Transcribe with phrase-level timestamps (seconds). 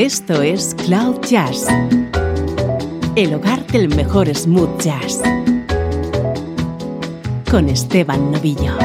[0.00, 1.66] Esto es Cloud Jazz,
[3.16, 5.20] el hogar del mejor smooth jazz,
[7.50, 8.78] con Esteban Novillo.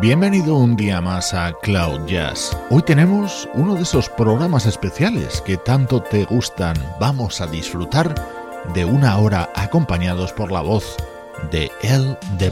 [0.00, 2.58] Bienvenido un día más a Cloud Jazz.
[2.70, 6.74] Hoy tenemos uno de esos programas especiales que tanto te gustan.
[6.98, 8.12] Vamos a disfrutar
[8.74, 10.96] de una hora acompañados por la voz
[11.52, 12.50] de El de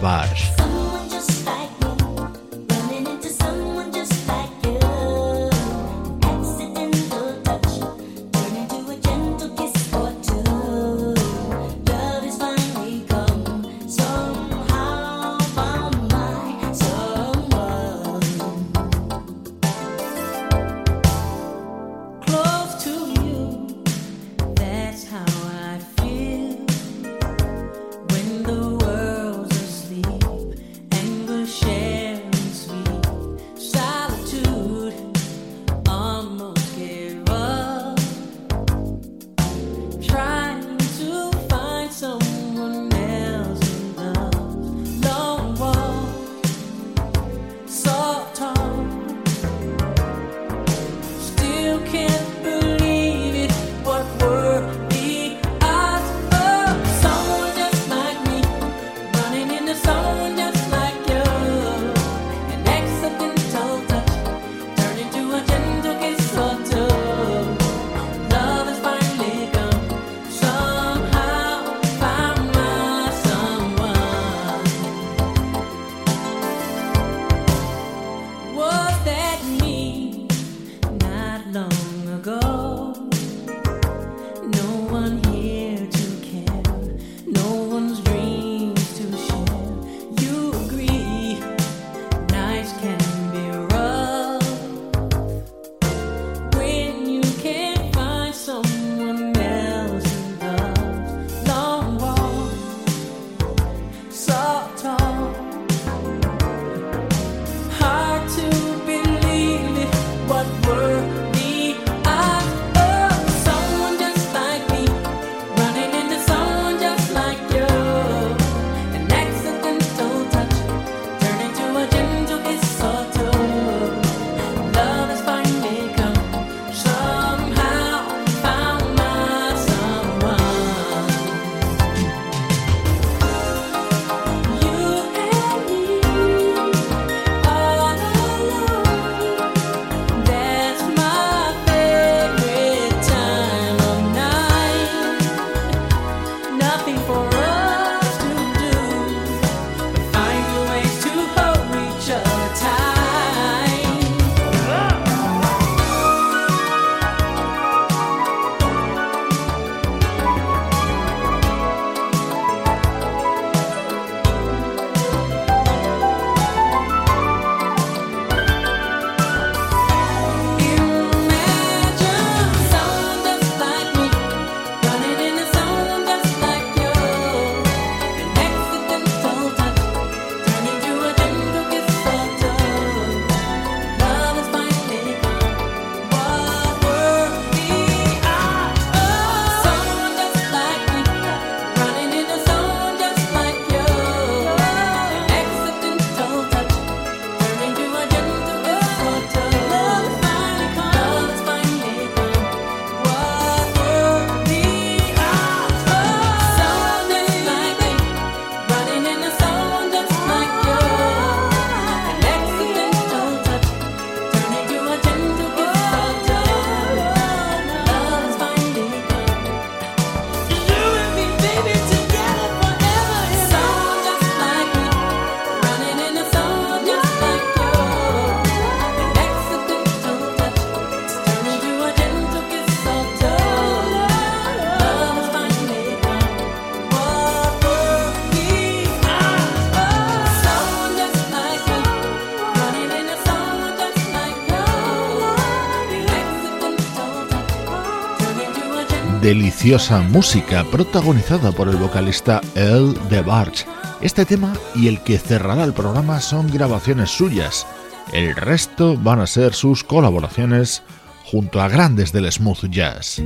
[249.64, 253.64] deliciosa música protagonizada por el vocalista El de Barge.
[254.02, 257.66] Este tema y el que cerrará el programa son grabaciones suyas.
[258.12, 260.82] El resto van a ser sus colaboraciones
[261.24, 263.20] junto a grandes del smooth jazz.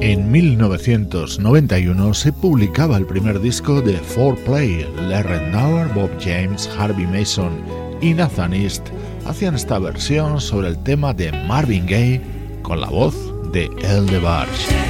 [0.00, 4.90] En 1991 se publicaba el primer disco de 4Play.
[5.08, 7.52] Larry Nauer, Bob James, Harvey Mason
[8.00, 8.95] y Nathan East
[9.28, 12.20] hacían esta versión sobre el tema de Marvin Gaye
[12.62, 13.14] con la voz
[13.52, 14.85] de El de.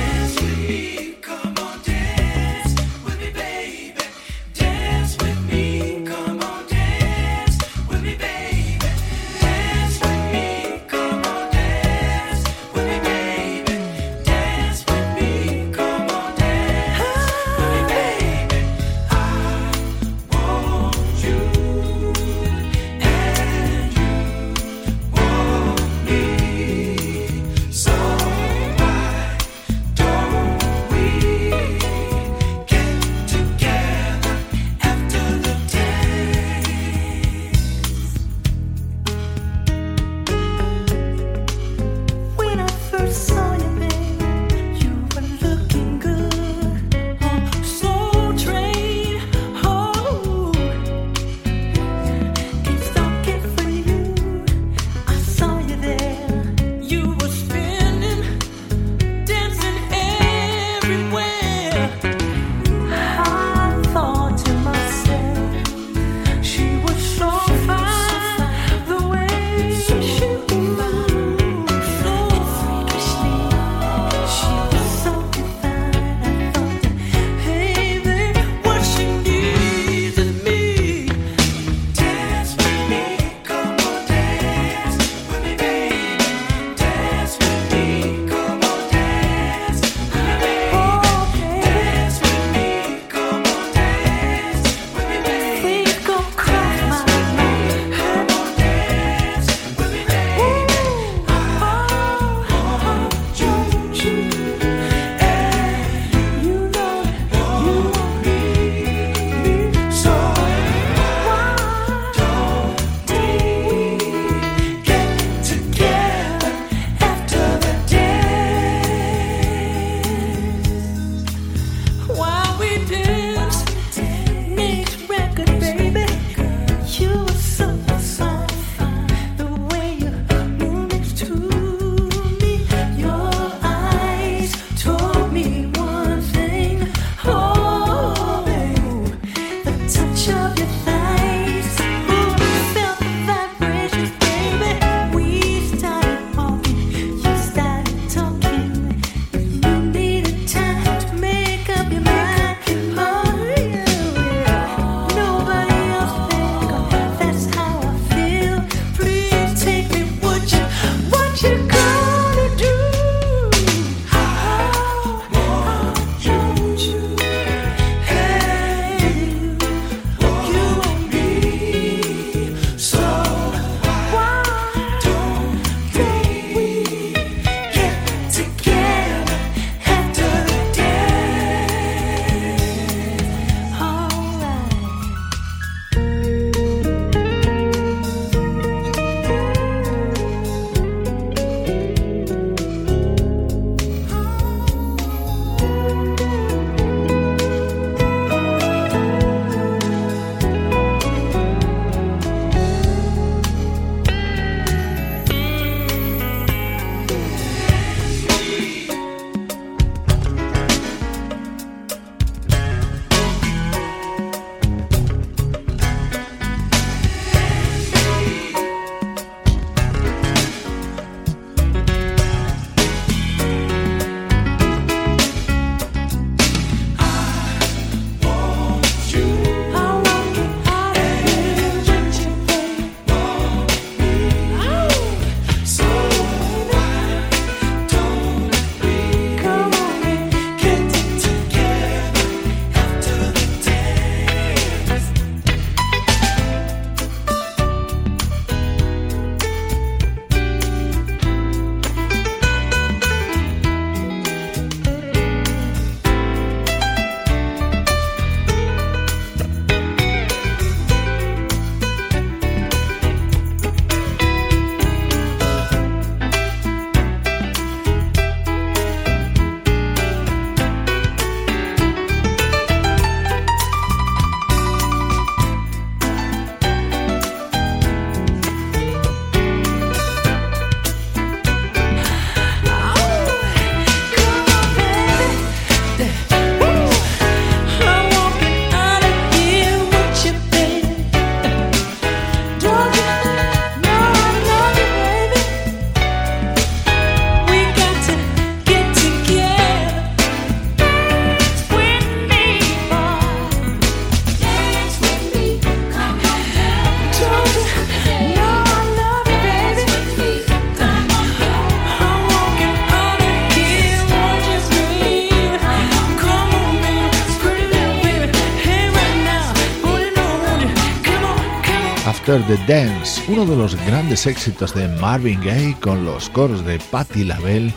[322.47, 327.25] The Dance, uno de los grandes éxitos de Marvin Gaye con los coros de Patti
[327.25, 327.73] LaBelle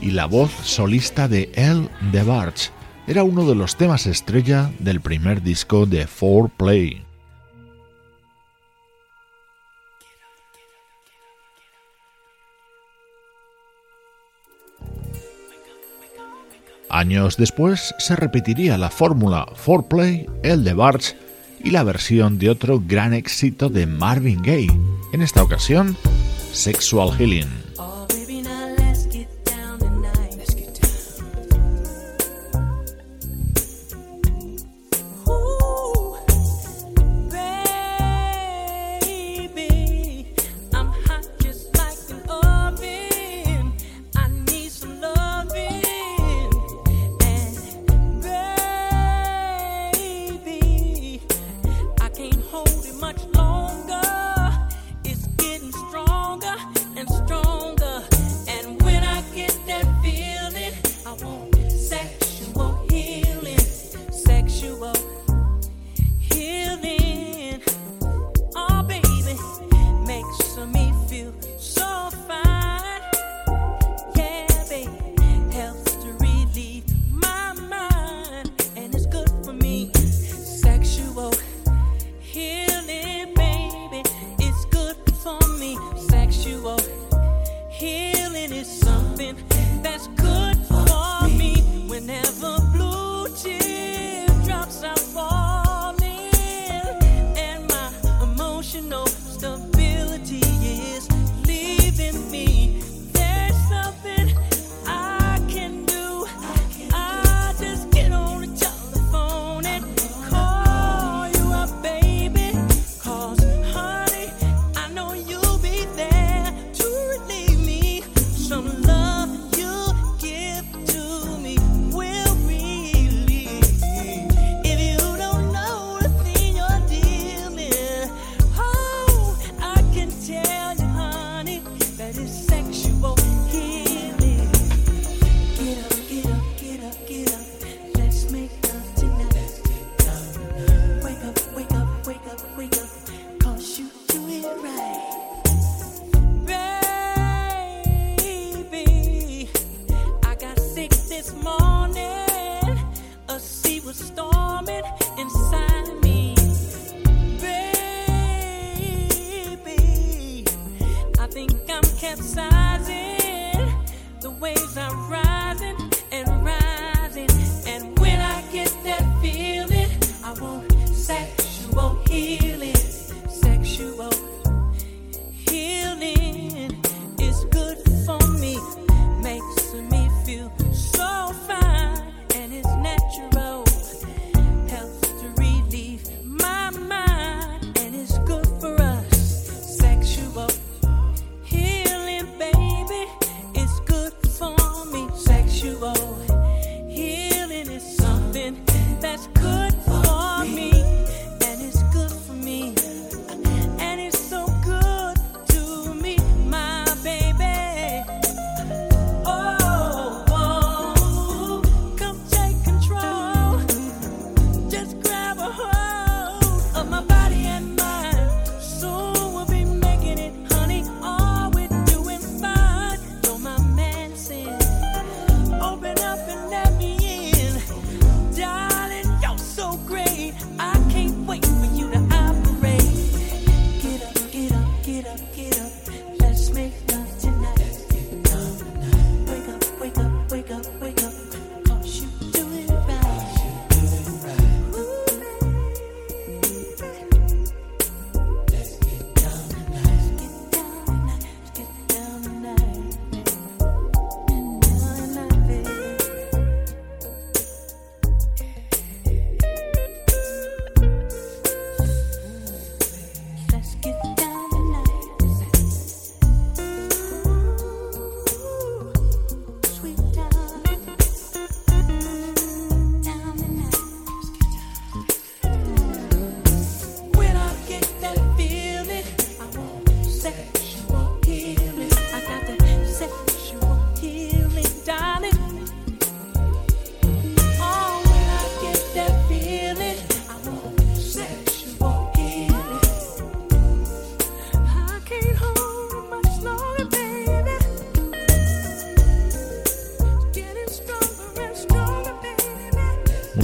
[0.00, 2.70] y la voz solista de El DeBarge.
[3.06, 7.02] Era uno de los temas estrella del primer disco de 4Play.
[16.88, 21.23] Años después se repetiría la fórmula 4Play, El DeBarge
[21.64, 24.70] y la versión de otro gran éxito de Marvin Gaye,
[25.12, 25.96] en esta ocasión
[26.52, 27.63] Sexual Healing.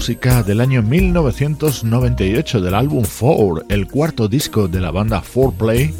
[0.00, 5.92] Música del año 1998 del álbum Four, el cuarto disco de la banda 4Play,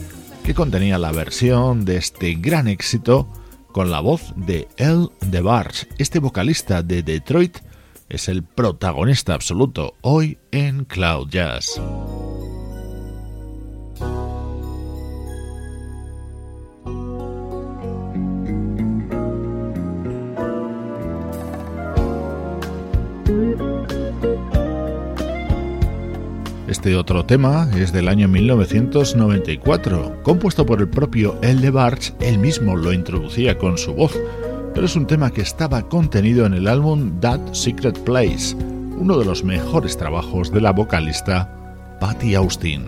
[0.42, 3.28] que contenía la versión de este gran éxito
[3.72, 5.86] con la voz de El DeBarge.
[5.98, 7.58] Este vocalista de Detroit
[8.08, 11.78] es el protagonista absoluto hoy en Cloud Jazz.
[26.80, 32.38] Este otro tema es del año 1994, compuesto por el propio El de Barge, él
[32.38, 34.18] mismo lo introducía con su voz,
[34.72, 38.56] pero es un tema que estaba contenido en el álbum That Secret Place,
[38.96, 41.54] uno de los mejores trabajos de la vocalista
[42.00, 42.86] Patty Austin.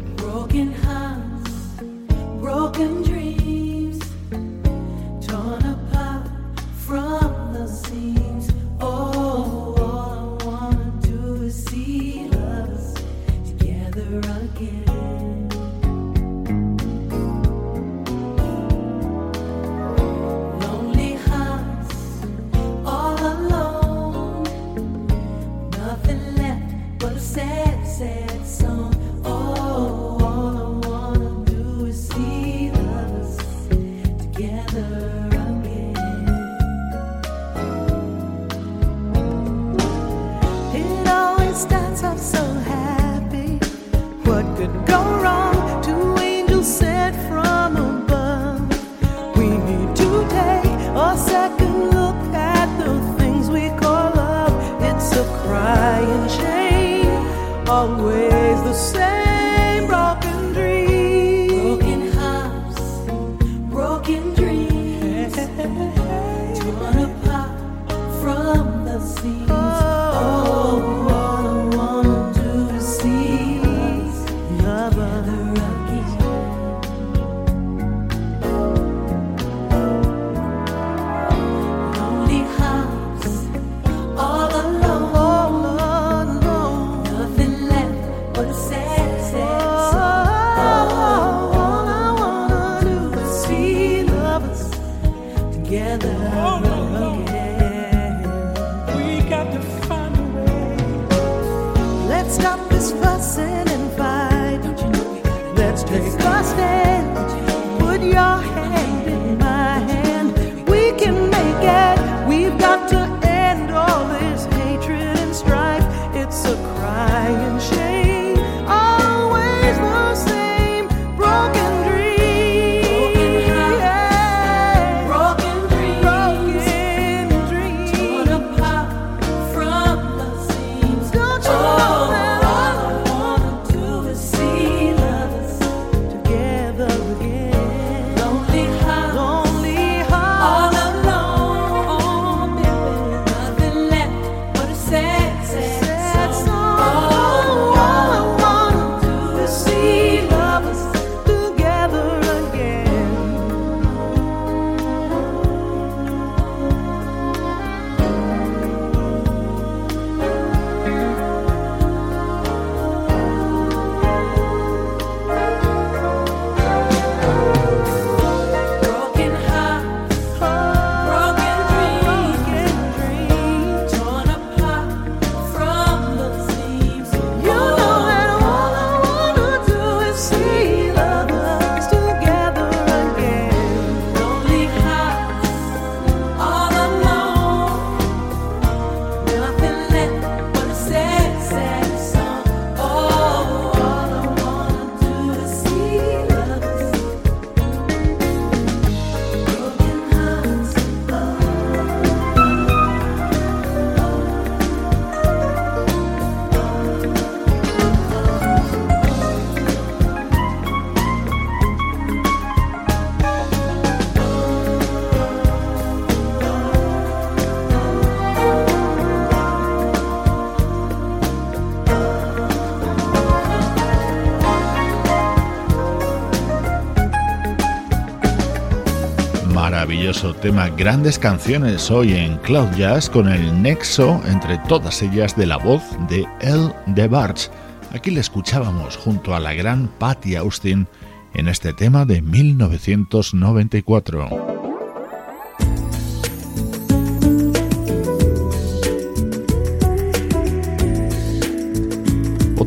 [230.43, 235.57] Tema Grandes Canciones hoy en Cloud Jazz con el nexo entre todas ellas de la
[235.57, 237.49] voz de El de Barge.
[237.93, 240.89] Aquí le escuchábamos junto a la gran Patty Austin
[241.35, 244.63] en este tema de 1994.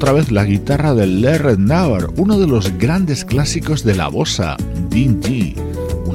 [0.06, 4.58] otra vez la guitarra de Larry Nauer, uno de los grandes clásicos de la bossa,
[4.90, 5.56] Dean G,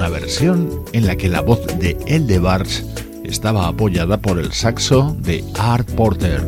[0.00, 2.84] una versión en la que la voz de El de Barge
[3.22, 6.40] estaba apoyada por el saxo de Art Porter.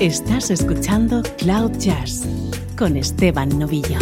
[0.00, 2.22] Estás escuchando Cloud Jazz
[2.78, 3.98] con Esteban Novillo.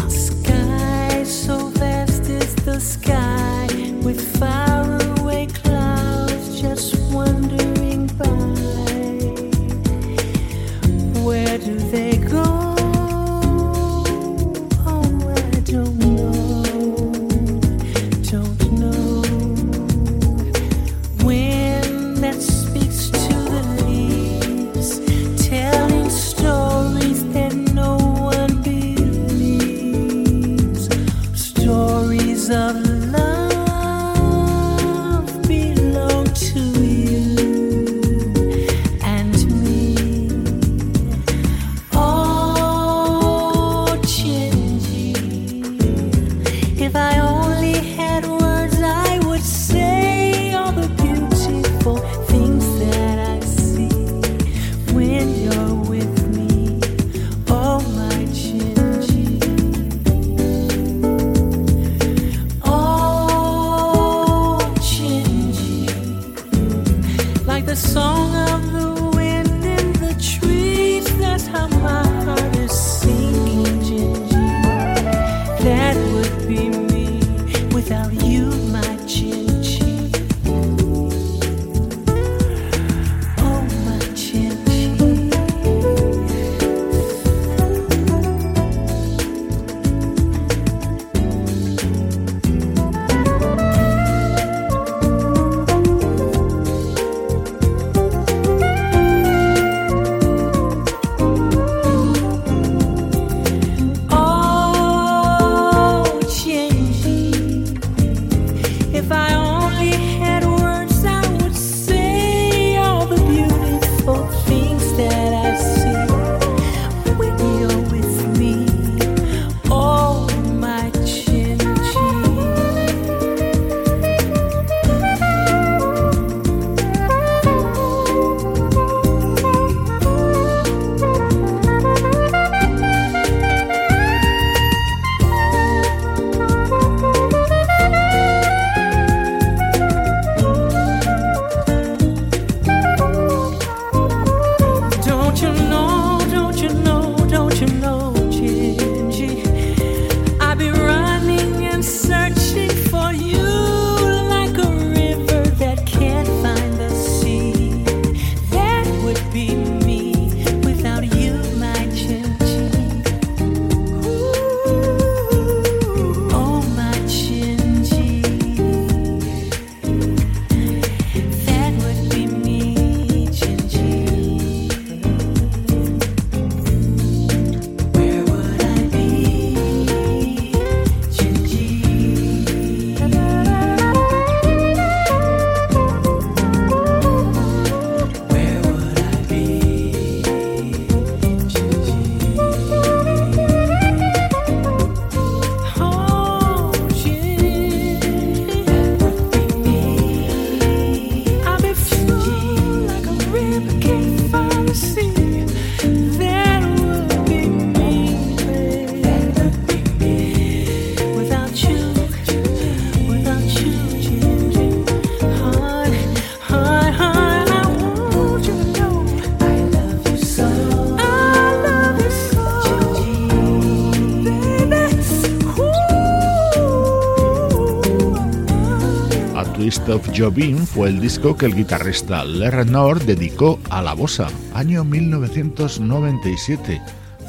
[229.62, 234.82] Of Jobim fue el disco que el guitarrista Larry Nord dedicó a la bossa, año
[234.82, 236.82] 1997.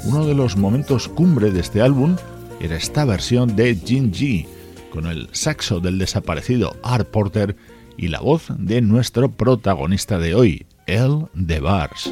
[0.06, 2.15] Uno de los momentos cumbre de este álbum
[2.60, 4.48] era esta versión de Jin G,
[4.91, 7.56] con el saxo del desaparecido Art Porter
[7.98, 12.12] y la voz de nuestro protagonista de hoy, El de Bars.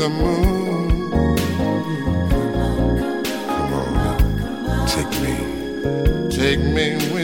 [0.00, 1.00] the moon.
[3.46, 4.88] Come on, come on, come on.
[4.88, 7.19] take me, take me.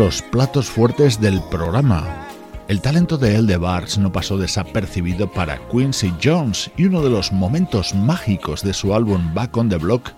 [0.00, 2.26] Los platos fuertes del programa.
[2.68, 7.10] El talento de El de Bars no pasó desapercibido para Quincy Jones y uno de
[7.10, 10.12] los momentos mágicos de su álbum Back on the Block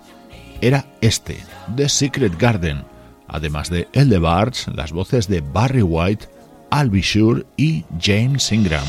[0.61, 1.39] era este,
[1.75, 2.85] The Secret Garden,
[3.27, 6.29] además de El de Bars, las voces de Barry White,
[6.89, 8.87] Be Sure y James Ingram.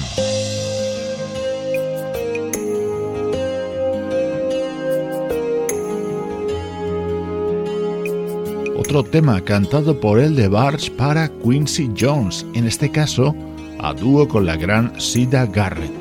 [8.96, 13.36] Otro tema cantado por el de Barge para Quincy Jones, en este caso
[13.80, 15.92] a dúo con la gran Sida Garrett.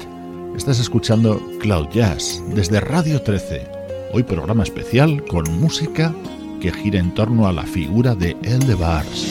[0.54, 3.66] Estás escuchando Cloud Jazz desde Radio 13,
[4.12, 6.14] hoy programa especial con música
[6.60, 9.26] que gira en torno a la figura de El de Barge.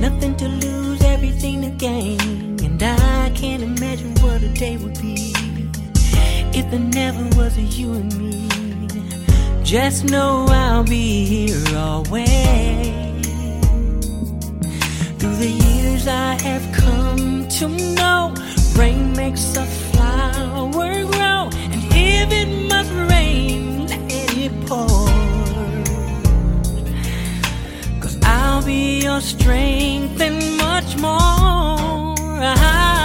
[0.00, 2.47] Nothing to lose, everything to gain.
[2.80, 5.32] And I can't imagine what a day would be
[6.56, 8.48] if there never was a you and me.
[9.64, 12.28] Just know I'll be here always.
[15.18, 18.34] Through the years I have come to know
[18.76, 21.50] rain makes a flower grow.
[21.72, 24.86] And if it must rain, let it pour.
[28.00, 31.77] Cause I'll be your strength and much more
[32.38, 32.97] your eyes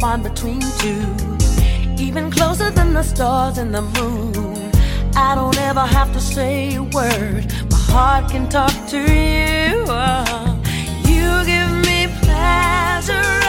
[0.00, 1.04] bond between two,
[2.02, 4.72] even closer than the stars and the moon.
[5.14, 7.52] I don't ever have to say a word.
[7.70, 9.80] My heart can talk to you.
[11.10, 13.39] You give me pleasure.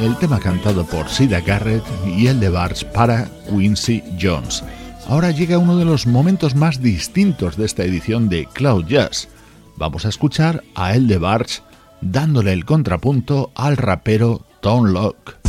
[0.00, 4.64] El tema cantado por Sida Garrett y el de Barge para Quincy Jones.
[5.08, 9.28] Ahora llega uno de los momentos más distintos de esta edición de Cloud Jazz.
[9.76, 11.60] Vamos a escuchar a el de Barge
[12.00, 15.39] dándole el contrapunto al rapero Tom Locke.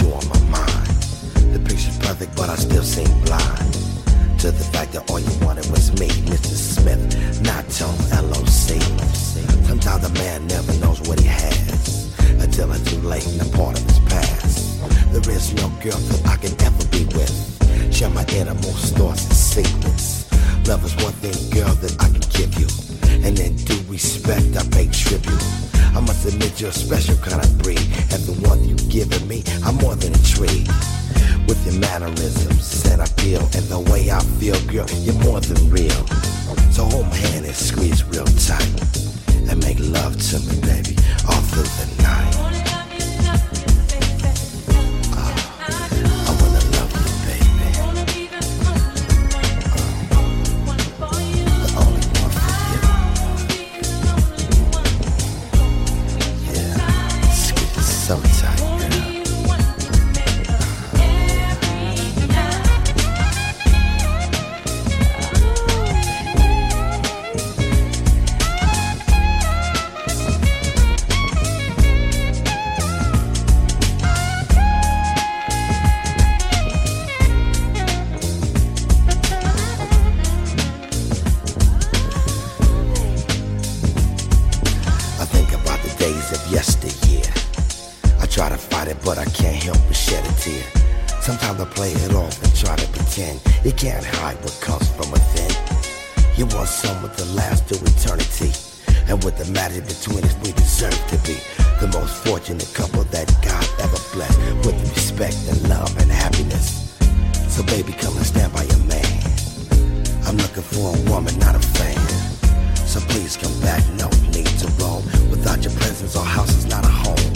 [0.00, 0.86] you on my mind.
[1.52, 3.72] The picture's perfect, but I still seem blind.
[4.40, 6.54] To the fact that all you wanted was me, Mr.
[6.54, 7.96] Smith, not Tom
[8.30, 8.80] LOC.
[9.66, 13.78] Sometimes a man never knows what he has until it's too late and a part
[13.78, 15.12] of his past.
[15.12, 16.17] There is no girl to
[97.68, 98.48] through eternity.
[99.08, 101.36] And with the magic between us, we deserve to be
[101.80, 106.96] the most fortunate couple that God ever blessed with respect and love and happiness.
[107.48, 109.04] So baby, come and stand by your man.
[110.24, 112.00] I'm looking for a woman, not a fan.
[112.88, 115.04] So please come back, no need to roam.
[115.28, 117.32] Without your presence, our house is not a home.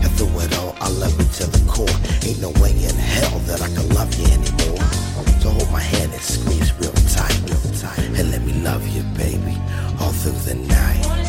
[0.00, 1.96] And through it all, I love you to the core.
[2.24, 5.07] Ain't no way in hell that I can love you anymore.
[5.48, 7.98] So hold my hand and squeeze real tight, real tight.
[8.20, 9.56] And let me love you, baby,
[9.98, 11.27] all through the night.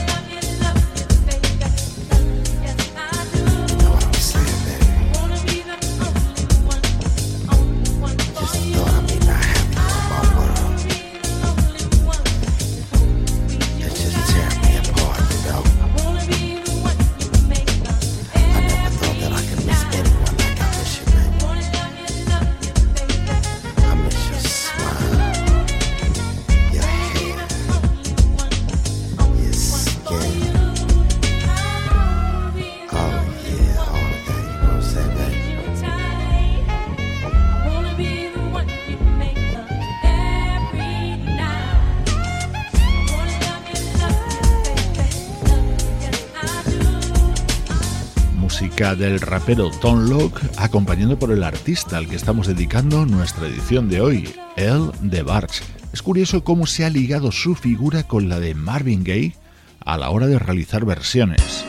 [49.00, 54.02] Del rapero Tom Locke, acompañado por el artista al que estamos dedicando nuestra edición de
[54.02, 55.64] hoy, El de Barch.
[55.93, 59.36] Es curioso cómo se ha ligado su figura con la de Marvin Gaye
[59.80, 61.66] a la hora de realizar versiones.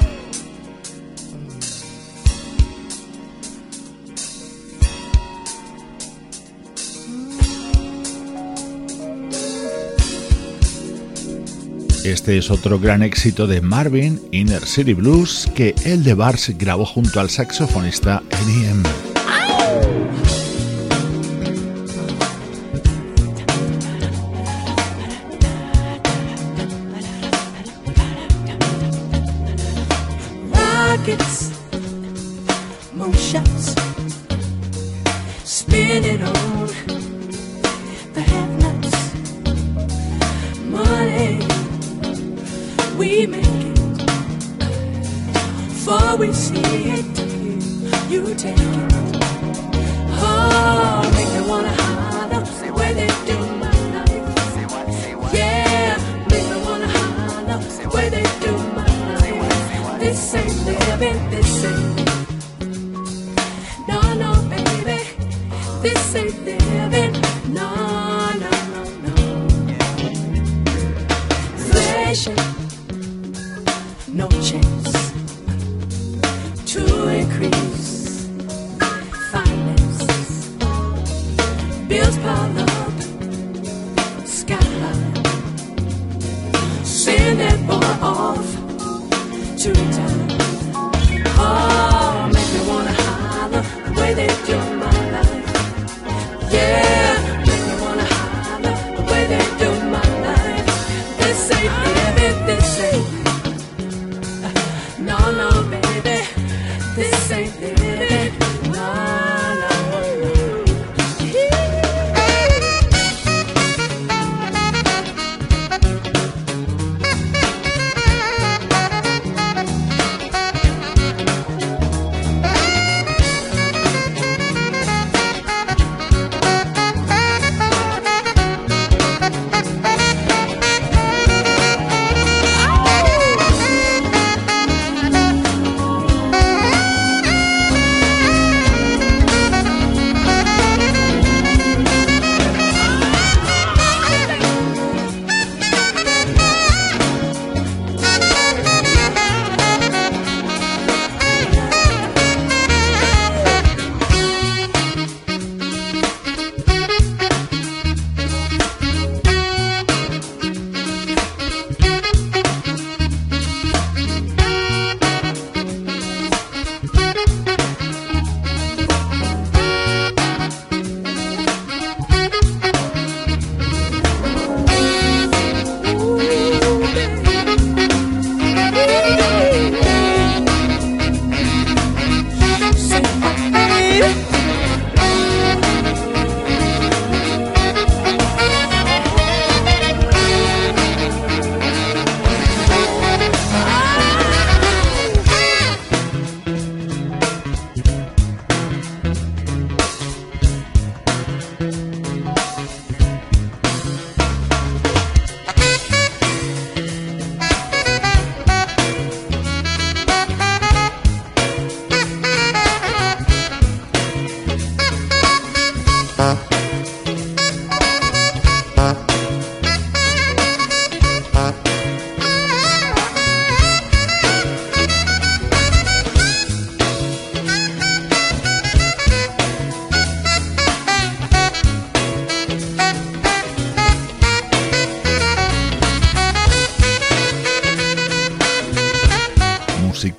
[12.11, 16.85] Este es otro gran éxito de Marvin, Inner City Blues, que el de Bars grabó
[16.85, 19.10] junto al saxofonista Eddie M.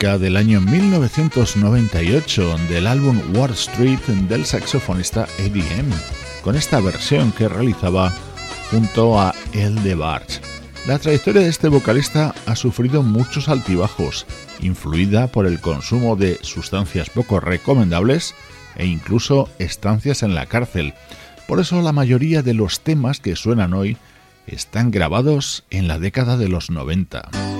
[0.01, 5.93] del año 1998 del álbum Wall Street del saxofonista Eddie M,
[6.41, 8.11] con esta versión que realizaba
[8.71, 10.39] junto a El de Barge.
[10.87, 14.25] La trayectoria de este vocalista ha sufrido muchos altibajos,
[14.59, 18.33] influida por el consumo de sustancias poco recomendables
[18.75, 20.95] e incluso estancias en la cárcel.
[21.47, 23.97] Por eso la mayoría de los temas que suenan hoy
[24.47, 27.50] están grabados en la década de los 90.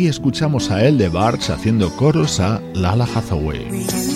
[0.00, 4.09] Aquí escuchamos a El de Barge haciendo coros a Lala Hathaway.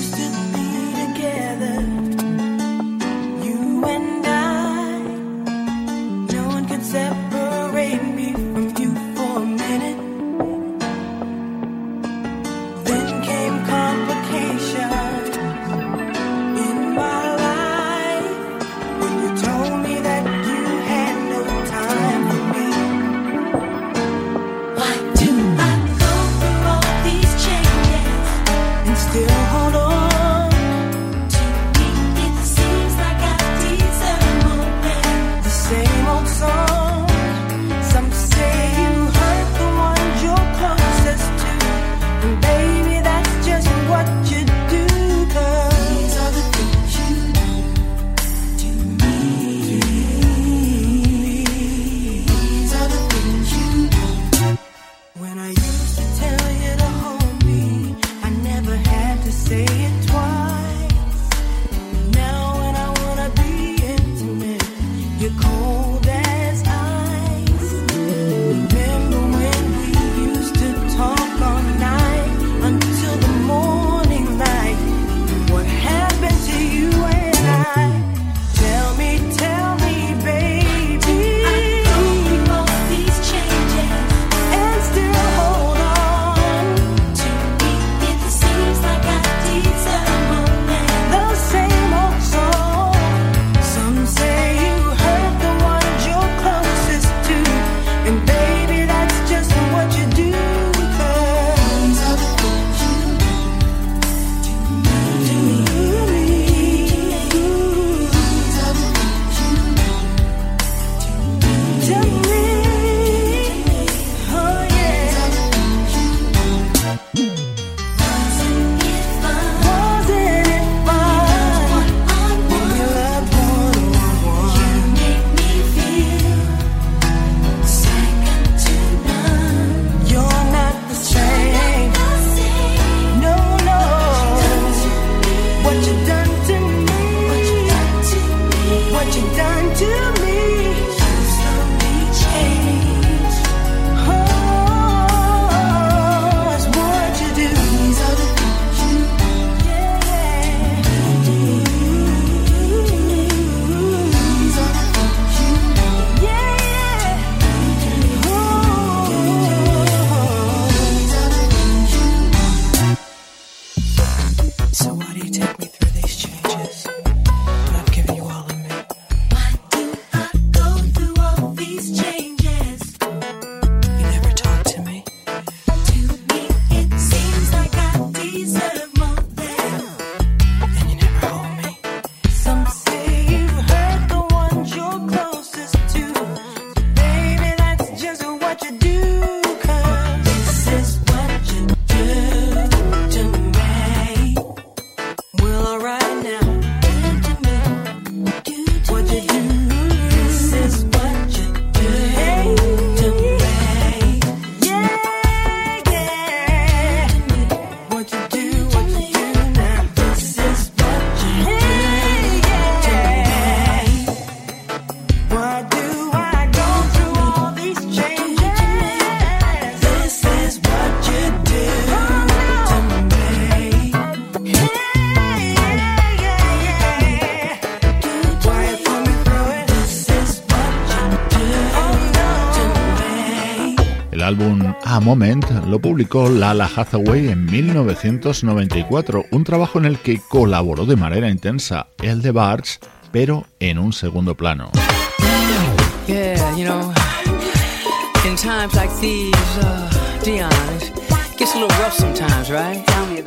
[235.14, 241.30] Moment lo publicó Lala Hathaway en 1994, un trabajo en el que colaboró de manera
[241.30, 242.80] intensa el de Barge,
[243.12, 244.72] pero en un segundo plano.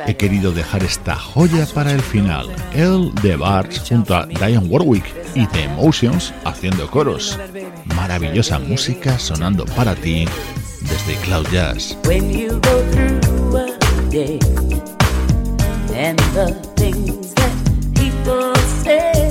[0.06, 2.54] He querido dejar esta joya para el final.
[2.74, 7.38] El de Barge junto a Diane Warwick y The Emotions haciendo coros.
[7.96, 10.26] Maravillosa música sonando para ti
[10.88, 11.96] desde Cloud Jazz.
[12.04, 13.76] When you go through a
[14.10, 14.38] day
[15.94, 17.54] and the things that
[17.94, 19.27] people say,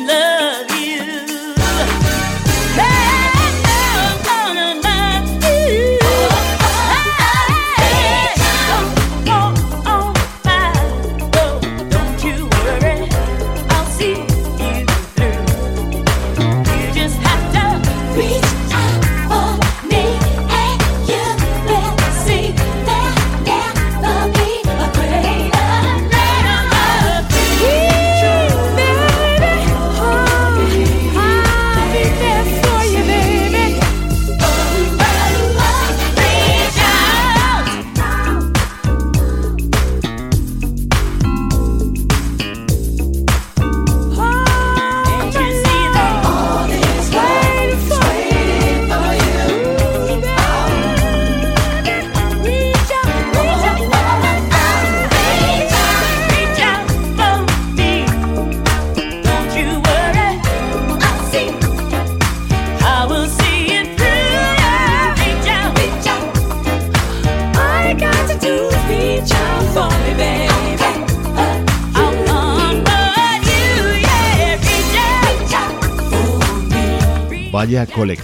[0.00, 0.29] love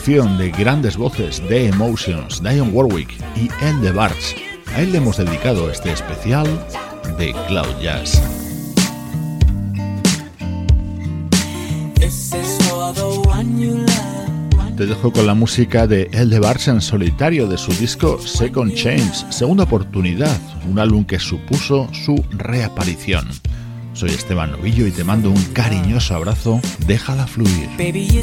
[0.07, 4.37] colección de grandes voces de Emotions, Diane Warwick y El de Barge.
[4.73, 6.47] A él le hemos dedicado este especial
[7.19, 8.23] de Cloud Jazz.
[14.77, 18.75] Te dejo con la música de El de Barge en solitario de su disco Second
[18.75, 20.39] Change, segunda oportunidad,
[20.71, 23.27] un álbum que supuso su reaparición.
[23.93, 26.61] Soy Esteban Novillo y te mando un cariñoso abrazo.
[26.87, 27.67] Déjala fluir.
[27.79, 28.23] Baby,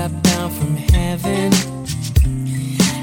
[0.00, 1.52] it says if drop down from heaven,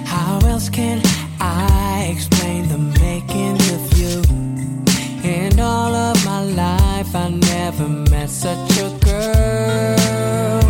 [0.06, 1.02] how else can
[1.40, 4.24] I explain the making of you?
[5.24, 10.62] In all of my life, I never met such a girl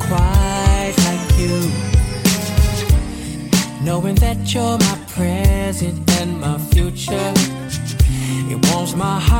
[0.00, 1.70] quite like you.
[3.84, 7.32] Knowing that you're my present and my future.
[8.50, 9.31] It warms my heart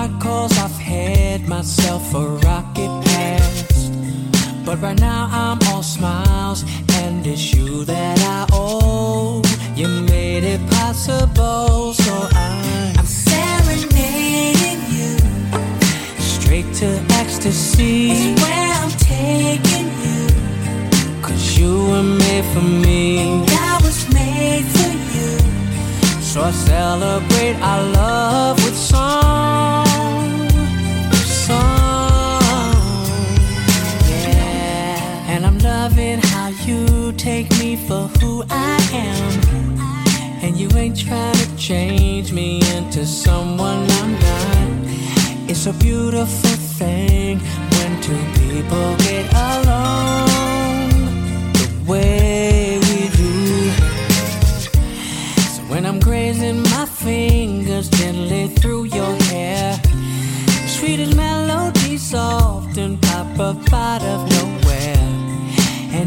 [5.53, 6.65] I'm all smiles,
[7.03, 9.43] and it's you that I owe.
[9.77, 15.19] You made it possible, so I, I'm serenading you
[16.19, 16.89] straight to
[17.21, 18.13] ecstasy.
[18.13, 23.19] It's where I'm taking you, cause you were made for me.
[23.19, 25.39] And I was made for you,
[26.23, 28.52] so I celebrate our love.
[37.23, 39.33] Take me for who I am.
[40.43, 45.49] And you ain't trying to change me into someone I'm not.
[45.49, 47.39] It's a beautiful thing
[47.75, 50.89] when two people get along
[51.61, 53.71] the way we do.
[55.55, 59.81] So when I'm grazing my fingers gently through your hair,
[60.67, 64.62] sweetest melodies often pop up out of nowhere.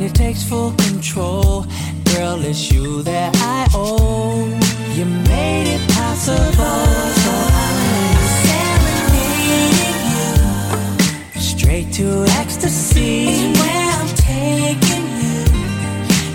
[0.06, 1.66] It takes full control.
[2.14, 4.46] Girl, it's you that I owe.
[4.94, 6.86] You made it possible,
[7.24, 7.34] so
[7.66, 13.30] I'm serenading you straight to ecstasy.
[13.30, 15.42] Is where I'm taking you.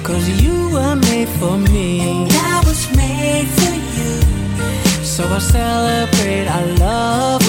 [0.02, 2.00] Cause you were made for me.
[2.10, 4.12] And I was made for you.
[5.04, 7.39] So I celebrate our love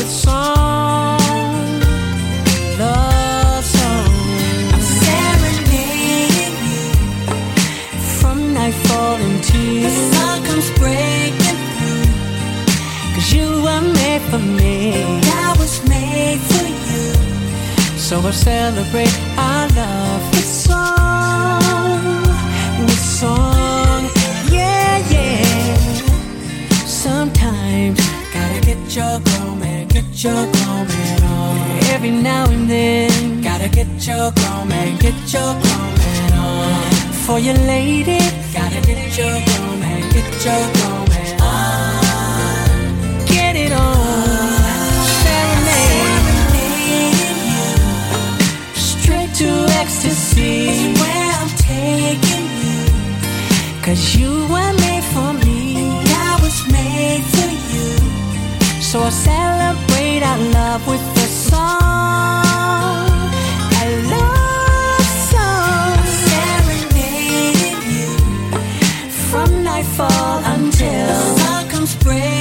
[18.31, 22.23] I celebrate our love with song,
[22.79, 24.07] with song,
[24.49, 25.75] yeah, yeah.
[26.85, 27.99] Sometimes
[28.33, 31.83] gotta get your grown man, get your grown man on.
[31.91, 36.91] Every now and then, gotta get your grown man, get your grown man on.
[37.25, 38.19] For your lady,
[38.53, 41.10] gotta get your grown man, get your grown
[49.81, 50.69] ecstasy.
[50.69, 52.81] Is where I'm taking you.
[53.85, 55.59] Cause you were made for me.
[56.29, 57.89] I was made for you.
[58.89, 63.05] So I celebrate our love with a song.
[63.81, 65.91] A love song.
[66.01, 68.11] I Serenading you.
[69.29, 72.40] From nightfall until sun comes breaking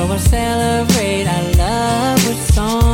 [0.00, 2.89] So I celebrate our love with song.